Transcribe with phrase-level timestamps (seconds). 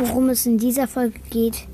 [0.00, 1.66] worum es in dieser Folge geht.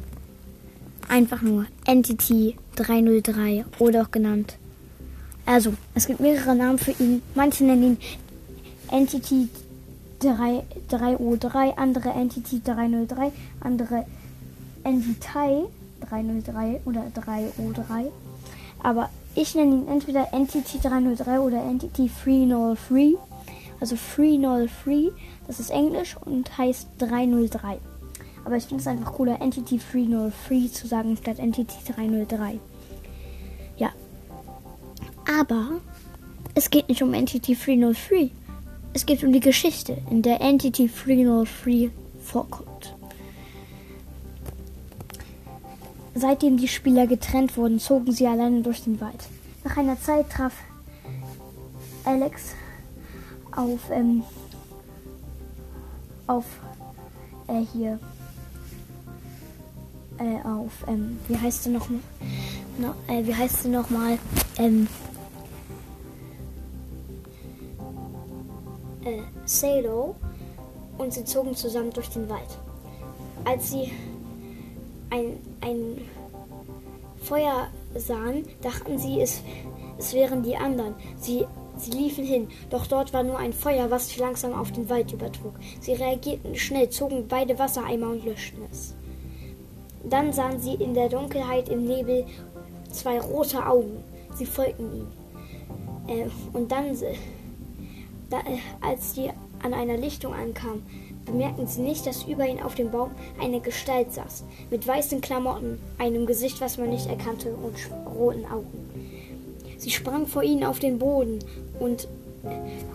[1.09, 4.59] Einfach nur Entity 303 oder auch genannt.
[5.47, 7.23] Also, es gibt mehrere Namen für ihn.
[7.37, 7.99] Manche nennen ihn
[8.91, 9.49] Entity
[10.19, 14.05] 3, 303, andere Entity 303, andere
[14.83, 15.67] Entity
[16.01, 18.11] 303 oder 303.
[18.83, 23.15] Aber ich nenne ihn entweder Entity 303 oder Entity 303.
[23.79, 25.13] Also 303,
[25.47, 27.79] das ist Englisch und heißt 303.
[28.47, 32.61] Aber ich finde es einfach cooler, Entity 303 zu sagen statt Entity 303.
[33.77, 33.91] Ja.
[35.41, 35.81] Aber
[36.55, 38.31] es geht nicht um Entity 303.
[38.93, 41.91] Es geht um die Geschichte, in der Entity 303
[42.23, 42.95] vorkommt.
[46.15, 49.25] Seitdem die Spieler getrennt wurden, zogen sie alleine durch den Wald.
[49.65, 50.55] Nach einer Zeit traf
[52.05, 52.55] Alex
[53.57, 54.23] auf, ähm,
[56.29, 56.45] auf,
[57.49, 57.99] äh, hier,
[60.19, 64.19] äh, auf, ähm, wie heißt sie noch, no, äh, wie heißt sie noch mal,
[64.59, 64.89] ähm,
[69.05, 70.17] äh, Salo
[70.99, 72.59] und sie zogen zusammen durch den Wald.
[73.45, 73.93] Als sie
[75.11, 76.01] ein, ein
[77.23, 79.43] Feuer sahen, dachten sie, es,
[79.99, 80.95] es wären die anderen.
[81.19, 84.89] Sie, sie liefen hin, doch dort war nur ein Feuer, was sich langsam auf den
[84.89, 85.55] Wald übertrug.
[85.81, 88.96] Sie reagierten schnell, zogen beide Wassereimer und löschten es.
[90.09, 92.25] Dann sahen sie in der Dunkelheit im Nebel
[92.91, 94.03] zwei rote Augen.
[94.35, 95.07] Sie folgten ihm.
[96.09, 96.97] Äh, und dann,
[98.31, 99.31] da, äh, als sie
[99.63, 100.85] an einer Lichtung ankamen,
[101.25, 105.81] bemerkten sie nicht, dass über ihnen auf dem Baum eine Gestalt saß, mit weißen Klamotten,
[105.99, 107.75] einem Gesicht, was man nicht erkannte, und
[108.17, 108.91] roten Augen.
[109.77, 111.41] Sie sprang vor ihnen auf den Boden
[111.81, 112.09] und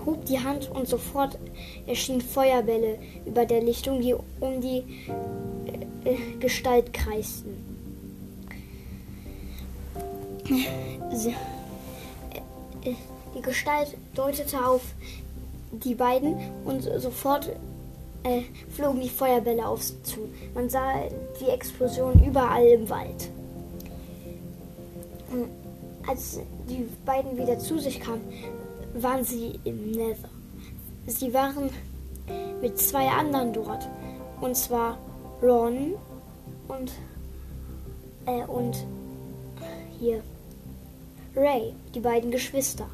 [0.06, 1.38] hob die Hand und sofort
[1.85, 5.50] erschienen Feuerbälle über der Lichtung, die um die äh,
[6.39, 7.72] Gestalt kreisten.
[13.35, 14.81] Die Gestalt deutete auf
[15.72, 16.35] die beiden
[16.66, 17.50] und sofort
[18.23, 20.29] äh, flogen die Feuerbälle auf sie zu.
[20.53, 20.94] Man sah
[21.40, 23.29] die Explosion überall im Wald.
[25.31, 25.47] Und
[26.07, 28.22] als die beiden wieder zu sich kamen,
[28.94, 30.29] waren sie im Nether.
[31.07, 31.69] Sie waren
[32.61, 33.88] mit zwei anderen dort.
[34.41, 34.97] Und zwar
[35.41, 35.96] Ron
[36.68, 36.91] und,
[38.25, 38.85] äh, und
[40.00, 40.22] hier
[41.35, 42.88] Ray, die beiden Geschwister.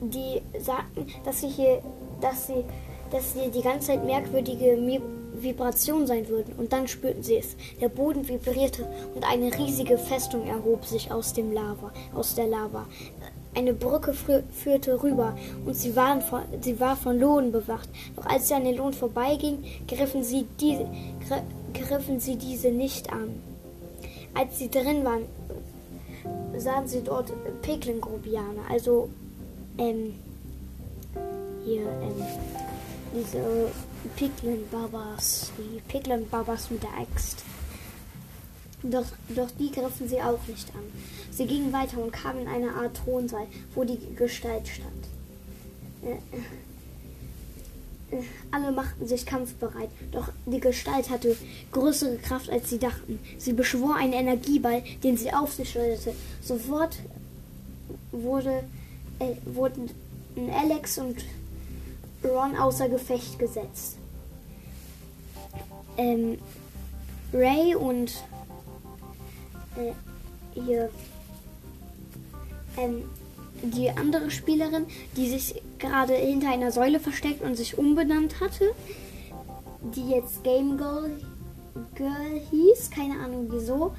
[0.00, 1.82] Die sagten, dass sie hier
[2.22, 2.64] dass sie,
[3.10, 4.78] dass sie die ganze Zeit merkwürdige
[5.34, 6.54] Vibrationen sein würden.
[6.56, 7.56] Und dann spürten sie es.
[7.80, 12.86] Der Boden vibrierte und eine riesige Festung erhob sich aus dem Lava, aus der Lava.
[13.54, 15.36] Eine Brücke führte rüber
[15.66, 17.88] und sie, waren von, sie war von Lohn bewacht.
[18.16, 20.78] Doch als sie an den Lohn vorbeiging, griffen sie, die,
[21.74, 23.34] griffen sie diese nicht an.
[24.34, 25.26] Als sie drin waren,
[26.56, 29.10] sahen sie dort Peklin-Grobianer, also
[29.76, 30.14] ähm,
[31.64, 32.24] hier ähm,
[33.14, 33.70] diese
[34.16, 37.44] Piglin-Babas, die Piglin-Babas mit der Axt.
[38.82, 40.82] Doch, doch die griffen sie auch nicht an.
[41.30, 44.90] Sie gingen weiter und kamen in eine Art Thronsaal, wo die Gestalt stand.
[46.04, 46.18] Äh,
[48.16, 51.36] äh, alle machten sich kampfbereit, doch die Gestalt hatte
[51.70, 53.20] größere Kraft, als sie dachten.
[53.38, 56.14] Sie beschwor einen Energieball, den sie auf sich schleuderte.
[56.42, 56.98] Sofort
[58.10, 58.64] wurde,
[59.20, 59.90] äh, wurden
[60.60, 61.24] Alex und
[62.24, 63.96] Ron außer Gefecht gesetzt.
[65.96, 66.38] Ähm,
[67.32, 68.12] Ray und
[69.76, 69.92] äh,
[70.54, 70.90] hier
[72.76, 73.04] ähm,
[73.62, 78.72] die andere Spielerin, die sich gerade hinter einer Säule versteckt und sich umbenannt hatte,
[79.94, 81.10] die jetzt Game Girl,
[81.94, 83.94] Girl hieß, keine Ahnung wieso,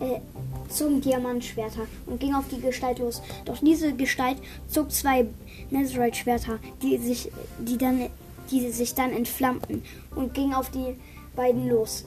[0.00, 0.20] äh,
[0.68, 3.22] zogen Diamantschwerter und ging auf die Gestalt los.
[3.44, 4.38] Doch diese Gestalt
[4.68, 5.26] zog zwei
[5.70, 8.08] Netherite-Schwerter, die sich, die dann,
[8.50, 9.82] die sich dann entflammten
[10.14, 10.96] und ging auf die
[11.34, 12.04] beiden los.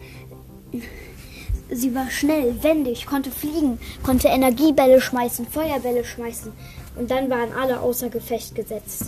[1.73, 6.51] Sie war schnell, wendig, konnte fliegen, konnte Energiebälle schmeißen, Feuerbälle schmeißen
[6.97, 9.05] und dann waren alle außer Gefecht gesetzt.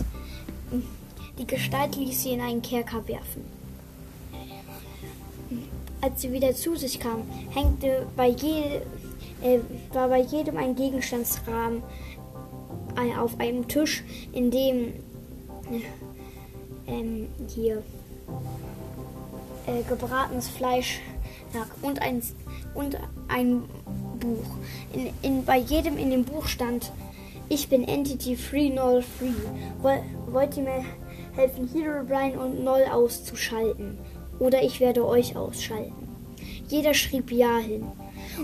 [1.38, 3.44] Die Gestalt ließ sie in einen Kerker werfen.
[6.00, 8.80] Als sie wieder zu sich kam, hängte bei je,
[9.42, 9.60] äh,
[9.92, 11.82] war bei jedem ein Gegenstandsrahmen
[12.96, 14.94] äh, auf einem Tisch, in dem
[16.86, 17.02] äh,
[17.54, 17.82] hier
[19.66, 21.00] äh, gebratenes Fleisch
[21.54, 22.22] lag und ein,
[22.74, 22.96] und
[23.28, 23.62] ein
[24.20, 24.56] Buch.
[24.92, 26.92] In, in, bei jedem in dem Buch stand,
[27.48, 29.04] ich bin Entity 303.
[30.30, 30.84] Wollt ihr mir
[31.34, 33.98] helfen Herobrine und Noll auszuschalten.
[34.38, 36.08] Oder ich werde euch ausschalten.
[36.68, 37.84] Jeder schrieb Ja hin.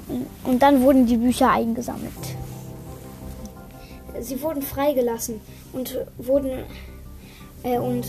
[0.08, 2.12] Und, und dann wurden die Bücher eingesammelt.
[4.20, 5.40] Sie wurden freigelassen
[5.72, 6.64] und wurden
[7.62, 8.06] äh, und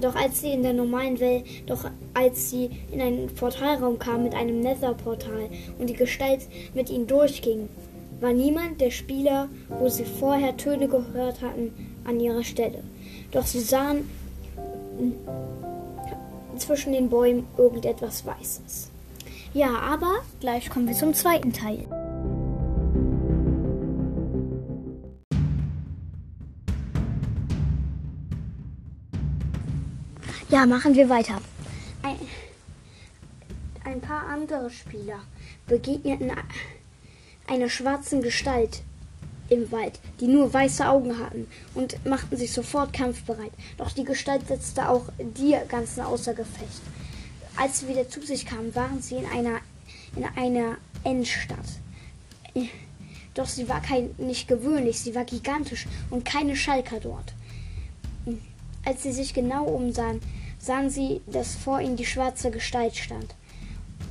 [0.00, 1.84] doch als sie in der normalen Welt, doch
[2.14, 5.48] als sie in einen Portalraum kam mit einem Nether-Portal
[5.78, 6.40] und die Gestalt
[6.74, 7.68] mit ihnen durchging,
[8.20, 11.72] war niemand der Spieler, wo sie vorher Töne gehört hatten,
[12.04, 12.82] an ihrer Stelle.
[13.30, 14.08] Doch sie sahen
[16.56, 18.90] zwischen den Bäumen irgendetwas Weißes.
[19.54, 21.86] Ja, aber gleich kommen wir zum zweiten Teil.
[30.50, 31.42] Ja, machen wir weiter.
[32.02, 32.16] Ein,
[33.84, 35.20] ein paar andere Spieler
[35.66, 36.30] begegneten
[37.46, 38.82] einer schwarzen Gestalt
[39.50, 43.52] im Wald, die nur weiße Augen hatten und machten sich sofort kampfbereit.
[43.76, 46.80] Doch die Gestalt setzte auch die ganzen außer Gefecht.
[47.56, 49.60] Als sie wieder zu sich kamen, waren sie in einer,
[50.16, 51.58] in einer Endstadt.
[53.34, 57.34] Doch sie war kein, nicht gewöhnlich, sie war gigantisch und keine Schalker dort.
[58.84, 60.20] Als sie sich genau umsahen,
[60.58, 63.34] sahen sie, dass vor ihnen die schwarze Gestalt stand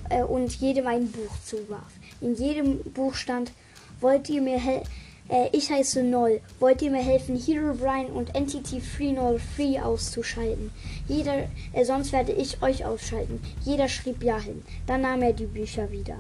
[0.10, 1.92] äh, und jedem ein Buch zuwarf.
[2.22, 3.52] In jedem Buch stand,
[4.00, 4.90] wollt ihr mir helfen?
[5.30, 6.42] Äh, ich heiße Noll.
[6.60, 10.72] Wollt ihr mir helfen, Hero Brian und Entity Free Null Free auszuschalten?
[11.08, 13.42] Jeder, äh, sonst werde ich euch ausschalten.
[13.64, 14.64] Jeder schrieb Ja hin.
[14.86, 16.18] Dann nahm er die Bücher wieder.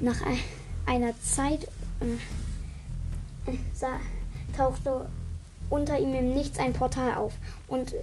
[0.00, 0.38] Nach ein,
[0.86, 1.64] einer Zeit
[2.00, 4.00] äh, sah,
[4.56, 5.08] tauchte
[5.70, 7.32] unter ihm im Nichts ein Portal auf
[7.68, 7.94] und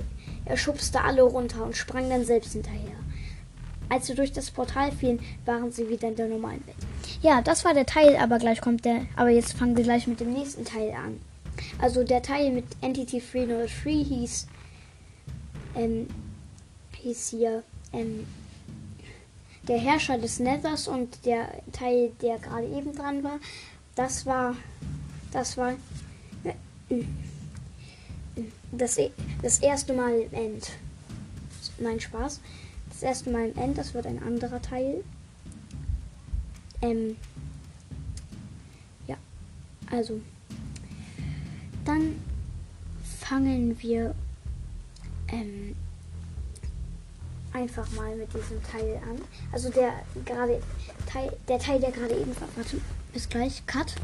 [0.46, 2.98] er schubste alle runter und sprang dann selbst hinterher.
[3.90, 6.78] Als sie durch das Portal fielen, waren sie wieder in der normalen Welt.
[7.22, 9.06] Ja, das war der Teil, aber gleich kommt der.
[9.16, 11.20] Aber jetzt fangen wir gleich mit dem nächsten Teil an.
[11.80, 14.48] Also der Teil mit Entity 303 hieß,
[15.76, 16.08] ähm,
[16.96, 18.26] hieß hier ähm,
[19.68, 23.40] der Herrscher des Nethers und der Teil, der gerade eben dran war,
[23.96, 24.56] das war,
[25.32, 25.74] das war
[26.44, 27.04] äh,
[28.78, 29.00] das,
[29.42, 30.72] das erste Mal im End.
[31.80, 32.40] Nein, Spaß.
[32.90, 35.04] Das erste Mal im End, das wird ein anderer Teil.
[36.82, 37.18] Ähm,
[39.08, 39.16] ja,
[39.90, 40.20] also.
[41.86, 42.20] Dann
[43.20, 44.16] fangen wir
[45.30, 45.76] ähm,
[47.54, 49.22] einfach mal mit diesem Teil an.
[49.52, 49.94] Also der
[50.26, 50.62] gerade
[51.06, 52.48] Teil, der Teil, der gerade eben war.
[52.56, 52.80] Warte,
[53.14, 53.66] bis gleich.
[53.66, 53.96] Cut.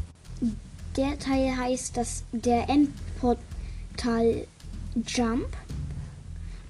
[0.96, 4.46] Der Teil heißt, dass der Endportal
[5.06, 5.48] Jump.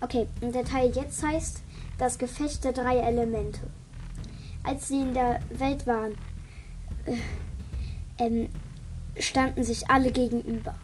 [0.00, 1.62] Okay, und der Teil jetzt heißt
[1.98, 3.60] das Gefecht der drei Elemente
[4.62, 6.12] als sie in der Welt waren,
[7.06, 7.16] äh,
[8.18, 8.48] ähm,
[9.18, 10.74] standen sich alle gegenüber.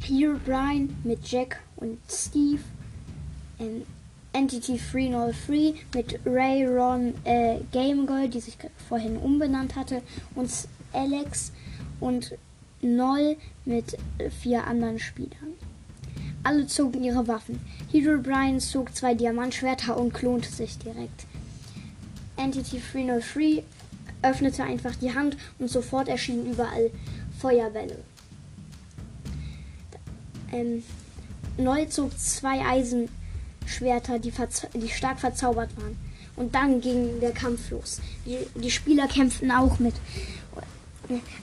[0.00, 2.62] Here Brian mit Jack und Steve,
[3.60, 3.82] ähm,
[4.32, 8.56] Entity 303 mit Ray Ron äh, Game Girl, die sich
[8.88, 10.02] vorhin umbenannt hatte,
[10.34, 10.50] und
[10.92, 11.52] Alex
[12.00, 12.36] und
[12.82, 13.96] Noll mit
[14.42, 15.54] vier anderen Spielern.
[16.42, 17.60] Alle zogen ihre Waffen.
[17.90, 21.26] Hero Brian zog zwei Diamantschwerter und klonte sich direkt.
[22.36, 23.62] Entity 303
[24.22, 26.90] öffnete einfach die Hand und sofort erschienen überall
[27.38, 27.98] Feuerbälle.
[30.52, 30.82] Ähm,
[31.58, 34.32] Neu zog zwei Eisenschwerter, die,
[34.74, 35.96] die, stark verzaubert waren.
[36.34, 38.00] Und dann ging der Kampf los.
[38.24, 39.94] Die, die Spieler kämpften auch mit.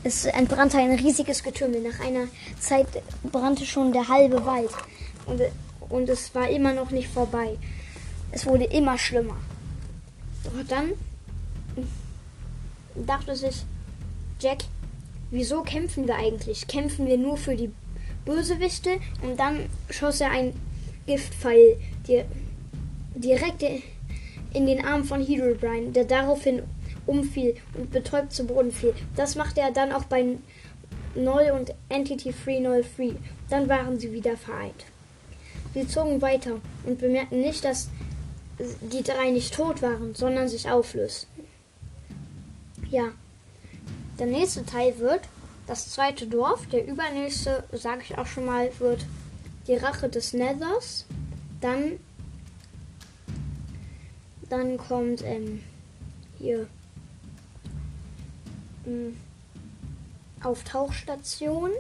[0.03, 1.81] Es entbrannte ein riesiges Getümmel.
[1.81, 2.27] Nach einer
[2.59, 2.87] Zeit
[3.31, 4.71] brannte schon der halbe Wald.
[5.25, 5.41] Und,
[5.89, 7.57] und es war immer noch nicht vorbei.
[8.31, 9.37] Es wurde immer schlimmer.
[10.43, 10.91] Doch dann
[12.95, 13.63] dachte sich
[14.39, 14.59] Jack,
[15.31, 16.67] wieso kämpfen wir eigentlich?
[16.67, 17.71] Kämpfen wir nur für die
[18.25, 18.99] Bösewichte?
[19.21, 20.53] Und dann schoss er ein
[21.05, 21.77] Giftpfeil
[23.15, 23.63] direkt
[24.53, 26.63] in den Arm von Herobrine, der daraufhin
[27.09, 28.93] umfiel und betäubt zu Boden fiel.
[29.15, 30.37] Das machte er dann auch bei
[31.15, 33.15] Null und Entity 303.
[33.49, 34.85] Dann waren sie wieder vereint.
[35.73, 37.89] Sie zogen weiter und bemerkten nicht, dass
[38.59, 41.29] die drei nicht tot waren, sondern sich auflösten.
[42.89, 43.09] Ja,
[44.17, 45.21] der nächste Teil wird
[45.67, 46.65] das zweite Dorf.
[46.67, 49.05] Der übernächste, sage ich auch schon mal, wird
[49.67, 51.05] die Rache des Nethers.
[51.61, 51.99] Dann,
[54.49, 55.61] dann kommt ähm,
[56.39, 56.67] hier
[60.43, 61.71] auf Tauchstation.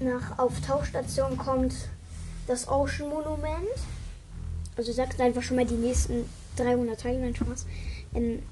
[0.00, 1.74] Nach auf Tauchstation kommt
[2.46, 3.68] das Ocean Monument.
[4.76, 6.24] Also sagt einfach schon mal die nächsten
[6.56, 7.66] 300 Teile, nein, Spaß.
[8.14, 8.42] Ähm,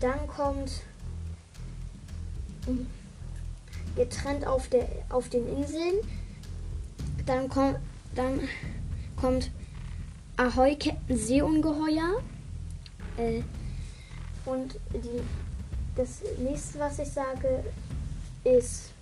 [0.00, 0.82] dann kommt
[3.94, 5.94] getrennt auf, der, auf den Inseln.
[7.24, 7.78] Dann, kommt
[8.14, 8.40] dann
[9.16, 9.50] kommt
[10.38, 12.22] Ahoi Captain Seeungeheuer.
[13.16, 13.42] Äh,
[14.44, 15.22] und die,
[15.96, 17.64] das nächste, was ich sage,
[18.44, 18.92] ist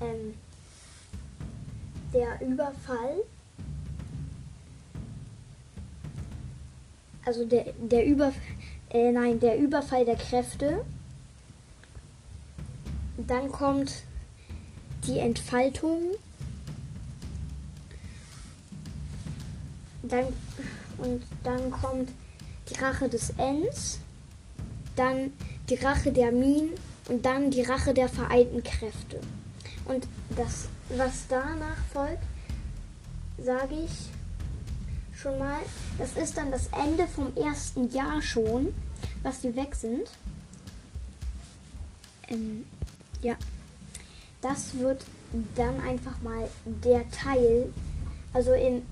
[0.00, 0.34] ähm,
[2.12, 3.22] der Überfall.
[7.24, 8.32] Also der, der Über,
[8.90, 10.84] äh, nein, der Überfall der Kräfte.
[13.16, 14.02] Dann kommt
[15.06, 16.16] die Entfaltung.
[20.08, 20.26] Dann,
[20.98, 22.10] und dann kommt
[22.70, 24.00] die Rache des Ends.
[24.94, 25.32] Dann
[25.68, 26.70] die Rache der Minen
[27.08, 29.20] und dann die Rache der vereinten Kräfte.
[29.84, 32.22] Und das, was danach folgt,
[33.38, 34.08] sage ich
[35.16, 35.60] schon mal,
[35.98, 38.74] das ist dann das Ende vom ersten Jahr schon,
[39.22, 40.10] was sie weg sind.
[42.28, 42.66] Ähm,
[43.22, 43.36] ja,
[44.40, 45.04] das wird
[45.54, 47.72] dann einfach mal der Teil,
[48.32, 48.82] also in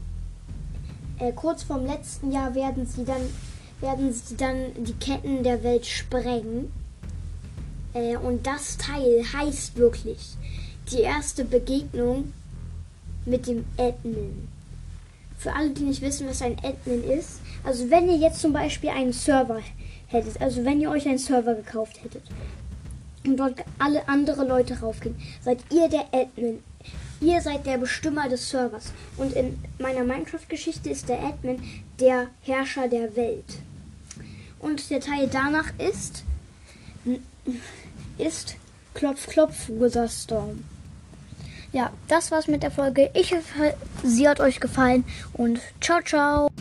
[1.18, 3.22] äh, kurz vorm letzten Jahr werden sie dann
[3.80, 6.72] werden sie dann die Ketten der Welt sprengen.
[7.92, 10.36] Äh, und das Teil heißt wirklich
[10.90, 12.32] die erste Begegnung
[13.26, 14.48] mit dem Admin.
[15.38, 18.90] Für alle, die nicht wissen, was ein Admin ist, also wenn ihr jetzt zum Beispiel
[18.90, 19.60] einen Server
[20.06, 22.22] hättet, also wenn ihr euch einen Server gekauft hättet
[23.26, 26.62] und dort alle andere Leute raufgehen, seid ihr der Admin.
[27.20, 28.92] Ihr seid der Bestimmer des Servers.
[29.16, 31.62] Und in meiner Minecraft-Geschichte ist der Admin
[32.00, 33.58] der Herrscher der Welt.
[34.58, 36.24] Und der Teil danach ist,
[38.18, 38.56] ist
[38.94, 39.70] Klopf, Klopf,
[40.08, 40.64] Storm.
[41.72, 43.10] Ja, das war's mit der Folge.
[43.14, 46.53] Ich hoffe, sie hat euch gefallen und ciao, ciao.